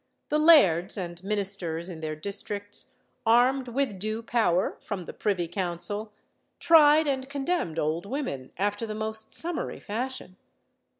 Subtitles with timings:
[0.29, 6.11] The lairds and ministers in their districts, armed with due power from the privy council,
[6.59, 10.37] tried and condemned old women after the most summary fashion.